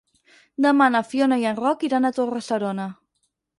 [0.65, 2.91] Demà na Fiona i en Roc iran a Torre-serona.